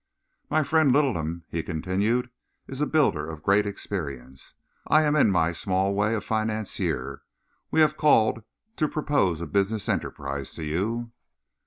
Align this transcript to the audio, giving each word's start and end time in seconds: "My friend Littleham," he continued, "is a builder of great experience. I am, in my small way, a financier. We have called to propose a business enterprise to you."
"My 0.49 0.63
friend 0.63 0.91
Littleham," 0.91 1.43
he 1.47 1.61
continued, 1.61 2.31
"is 2.67 2.81
a 2.81 2.87
builder 2.87 3.29
of 3.29 3.43
great 3.43 3.67
experience. 3.67 4.55
I 4.87 5.03
am, 5.03 5.15
in 5.15 5.29
my 5.29 5.51
small 5.51 5.93
way, 5.93 6.15
a 6.15 6.21
financier. 6.21 7.21
We 7.69 7.81
have 7.81 7.97
called 7.97 8.41
to 8.77 8.87
propose 8.89 9.41
a 9.41 9.45
business 9.45 9.87
enterprise 9.87 10.53
to 10.53 10.63
you." 10.63 11.11